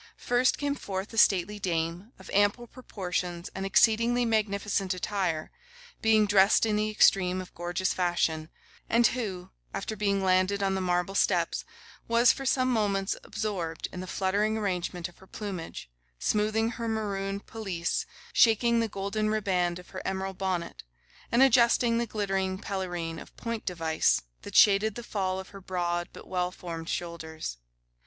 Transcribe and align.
First 0.17 0.57
came 0.57 0.73
forth 0.73 1.13
a 1.13 1.17
stately 1.19 1.59
dame, 1.59 2.11
of 2.17 2.31
ample 2.33 2.65
proportions 2.65 3.51
and 3.53 3.67
exceedingly 3.67 4.25
magnificent 4.25 4.95
attire, 4.95 5.51
being 6.01 6.25
dressed 6.25 6.65
in 6.65 6.75
the 6.77 6.89
extreme 6.89 7.39
of 7.39 7.53
gorgeous 7.53 7.93
fashion, 7.93 8.49
and 8.89 9.05
who, 9.05 9.51
after 9.75 9.95
being 9.95 10.23
landed 10.23 10.63
on 10.63 10.73
the 10.73 10.81
marble 10.81 11.13
steps, 11.13 11.65
was 12.07 12.31
for 12.31 12.47
some 12.47 12.67
moments 12.71 13.15
absorbed 13.23 13.89
in 13.93 13.99
the 13.99 14.07
fluttering 14.07 14.57
arrangement 14.57 15.07
of 15.07 15.19
her 15.19 15.27
plumage; 15.27 15.87
smoothing 16.17 16.71
her 16.71 16.87
maroon 16.87 17.39
pelisse, 17.39 18.07
shaking 18.33 18.79
the 18.79 18.87
golden 18.87 19.29
riband 19.29 19.77
of 19.77 19.91
her 19.91 20.01
emerald 20.03 20.39
bonnet, 20.39 20.81
and 21.31 21.43
adjusting 21.43 21.99
the 21.99 22.07
glittering 22.07 22.57
pelerine 22.57 23.19
of 23.19 23.37
point 23.37 23.67
device, 23.67 24.23
that 24.41 24.55
shaded 24.55 24.95
the 24.95 25.03
fall 25.03 25.39
of 25.39 25.49
her 25.49 25.61
broad 25.61 26.09
but 26.11 26.27
well 26.27 26.49
formed 26.49 26.89
shoulders. 26.89 27.57